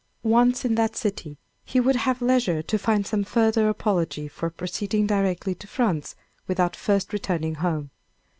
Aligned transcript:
Once 0.23 0.65
in 0.65 0.73
that 0.73 0.95
city, 0.95 1.37
he 1.63 1.79
would 1.79 1.95
have 1.95 2.23
leisure 2.23 2.63
to 2.63 2.79
find 2.79 3.05
some 3.05 3.23
further 3.23 3.69
apology 3.69 4.27
for 4.27 4.49
proceeding 4.49 5.05
directly 5.05 5.53
to 5.53 5.67
France 5.67 6.15
without 6.47 6.75
first 6.75 7.13
returning 7.13 7.53
home. 7.53 7.91